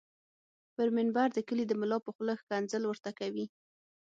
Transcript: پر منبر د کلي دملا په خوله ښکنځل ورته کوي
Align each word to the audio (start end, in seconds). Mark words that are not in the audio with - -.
پر 0.75 0.87
منبر 0.97 1.27
د 1.33 1.39
کلي 1.47 1.65
دملا 1.67 1.97
په 2.03 2.09
خوله 2.15 2.33
ښکنځل 2.41 2.83
ورته 2.85 3.11
کوي 3.19 3.45